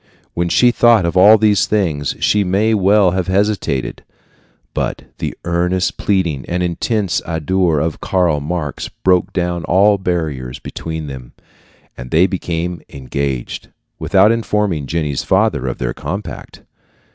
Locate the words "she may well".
2.19-3.11